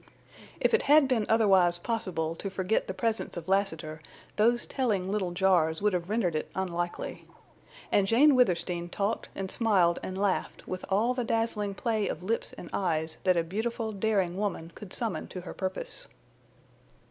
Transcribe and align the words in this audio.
If 0.59 0.73
it 0.73 0.81
had 0.81 1.07
been 1.07 1.27
otherwise 1.29 1.77
possible 1.77 2.33
to 2.33 2.49
forget 2.49 2.87
the 2.87 2.93
presence 2.95 3.37
of 3.37 3.47
Lassiter 3.47 4.01
those 4.35 4.65
telling 4.65 5.11
little 5.11 5.29
jars 5.29 5.79
would 5.79 5.93
have 5.93 6.09
rendered 6.09 6.35
it 6.35 6.49
unlikely. 6.55 7.27
And 7.91 8.07
Jane 8.07 8.33
Withersteen 8.33 8.89
talked 8.89 9.29
and 9.35 9.51
smiled 9.51 9.99
and 10.01 10.17
laughed 10.17 10.67
with 10.67 10.85
all 10.89 11.13
the 11.13 11.23
dazzling 11.23 11.75
play 11.75 12.07
of 12.07 12.23
lips 12.23 12.51
and 12.53 12.67
eyes 12.73 13.19
that 13.25 13.37
a 13.37 13.43
beautiful, 13.43 13.91
daring 13.91 14.37
woman 14.37 14.71
could 14.73 14.91
summon 14.91 15.27
to 15.27 15.41
her 15.41 15.53
purpose. 15.53 16.07